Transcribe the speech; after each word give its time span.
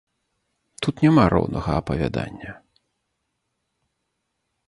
Тут 0.85 0.95
няма 1.05 1.25
роўнага 1.33 1.71
апавядання. 1.83 2.51